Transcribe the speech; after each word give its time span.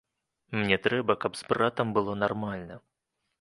Мне 0.61 0.77
трэба, 0.87 1.15
каб 1.25 1.37
з 1.41 1.45
братам 1.51 1.93
было 1.99 2.17
нармальна. 2.23 2.81